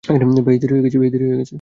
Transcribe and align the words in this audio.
বেশ 0.03 0.57
দেরি 0.61 0.73
হয়ে 0.73 0.83
গেছে। 0.83 1.49